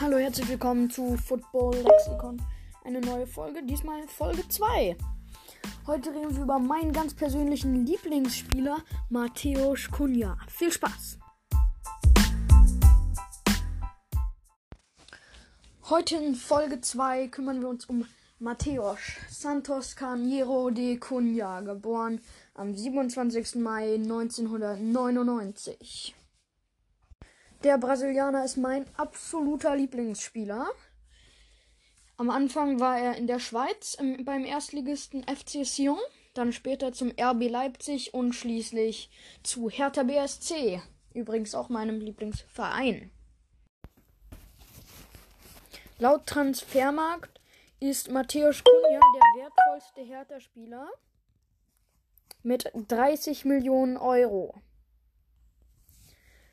Hallo, 0.00 0.16
herzlich 0.16 0.48
willkommen 0.48 0.88
zu 0.88 1.18
Football 1.18 1.76
Lexicon. 1.76 2.40
Eine 2.84 3.02
neue 3.02 3.26
Folge, 3.26 3.62
diesmal 3.62 4.08
Folge 4.08 4.48
2. 4.48 4.96
Heute 5.86 6.14
reden 6.14 6.34
wir 6.34 6.44
über 6.44 6.58
meinen 6.58 6.94
ganz 6.94 7.12
persönlichen 7.12 7.84
Lieblingsspieler, 7.84 8.78
Mateusz 9.10 9.90
Kunja. 9.90 10.38
Viel 10.48 10.72
Spaß! 10.72 11.18
Heute 15.90 16.16
in 16.16 16.34
Folge 16.34 16.80
2 16.80 17.28
kümmern 17.28 17.60
wir 17.60 17.68
uns 17.68 17.84
um 17.84 18.06
Mateusz 18.38 19.18
Santos 19.28 19.96
Carneiro 19.96 20.70
de 20.70 20.96
Cunha, 20.96 21.60
geboren 21.60 22.22
am 22.54 22.74
27. 22.74 23.56
Mai 23.56 23.96
1999. 23.96 26.14
Der 27.62 27.76
Brasilianer 27.76 28.42
ist 28.42 28.56
mein 28.56 28.86
absoluter 28.96 29.76
Lieblingsspieler. 29.76 30.66
Am 32.16 32.30
Anfang 32.30 32.80
war 32.80 32.98
er 32.98 33.16
in 33.16 33.26
der 33.26 33.38
Schweiz 33.38 33.94
im, 33.94 34.24
beim 34.24 34.46
Erstligisten 34.46 35.24
FC 35.24 35.66
Sion, 35.66 35.98
dann 36.32 36.54
später 36.54 36.92
zum 36.92 37.12
RB 37.20 37.50
Leipzig 37.50 38.14
und 38.14 38.32
schließlich 38.32 39.10
zu 39.42 39.68
Hertha 39.68 40.04
BSC, 40.04 40.80
übrigens 41.12 41.54
auch 41.54 41.68
meinem 41.68 42.00
Lieblingsverein. 42.00 43.10
Laut 45.98 46.24
Transfermarkt 46.26 47.42
ist 47.78 48.10
Matthäus 48.10 48.64
Cunha 48.64 49.00
der 49.14 49.42
wertvollste 49.42 50.00
Hertha-Spieler 50.00 50.88
mit 52.42 52.72
30 52.74 53.44
Millionen 53.44 53.98
Euro. 53.98 54.54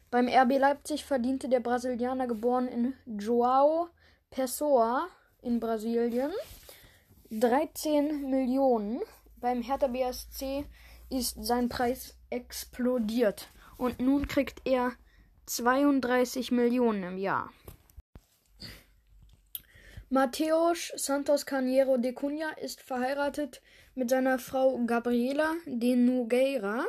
Beim 0.10 0.30
RB 0.30 0.58
Leipzig 0.58 1.04
verdiente 1.04 1.50
der 1.50 1.60
Brasilianer 1.60 2.28
geboren 2.28 2.68
in 2.68 2.94
João 3.06 3.90
Pessoa 4.30 5.10
in 5.42 5.60
Brasilien 5.60 6.32
13 7.30 8.30
Millionen. 8.30 9.02
Beim 9.42 9.62
Hertha 9.62 9.88
BSC 9.88 10.66
ist 11.10 11.44
sein 11.44 11.68
Preis 11.68 12.18
explodiert 12.30 13.50
und 13.78 14.00
nun 14.00 14.28
kriegt 14.28 14.62
er 14.66 14.94
32 15.46 16.52
Millionen 16.52 17.04
im 17.04 17.18
Jahr. 17.18 17.52
Mateus 20.10 20.94
Santos 20.96 21.46
Carneiro 21.46 21.98
de 21.98 22.14
Cunha 22.14 22.52
ist 22.62 22.82
verheiratet 22.82 23.62
mit 23.94 24.10
seiner 24.10 24.40
Frau 24.40 24.80
Gabriela 24.86 25.54
de 25.66 25.98
Nogueira 25.98 26.86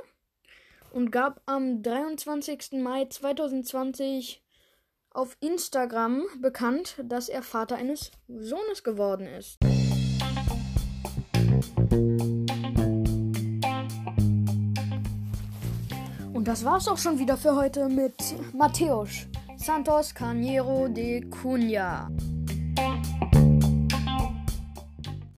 und 0.92 1.11
gab 1.11 1.41
am 1.47 1.83
23. 1.83 2.72
Mai 2.83 3.06
2020 3.06 4.42
auf 5.11 5.36
Instagram 5.41 6.22
bekannt, 6.41 6.97
dass 7.05 7.28
er 7.28 7.42
Vater 7.42 7.77
eines 7.77 8.11
Sohnes 8.28 8.84
geworden 8.84 9.27
ist. 9.27 9.59
Und 16.33 16.47
das 16.47 16.64
war's 16.64 16.89
auch 16.89 16.98
schon 16.98 17.19
wieder 17.19 17.36
für 17.36 17.56
heute 17.56 17.89
mit 17.89 18.14
Mateus 18.55 19.27
Santos 19.56 20.14
Carneiro 20.14 20.86
de 20.89 21.28
Cunha. 21.28 22.09